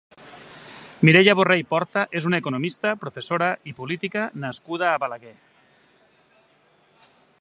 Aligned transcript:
Mireia 1.09 1.33
Borrell 1.39 1.61
Porta 1.73 2.05
és 2.19 2.27
una 2.29 2.39
economista, 2.43 2.93
professora 3.03 3.51
i 3.73 3.75
política 3.83 4.25
nascuda 4.47 4.89
a 4.93 4.95
Balaguer. 5.05 5.35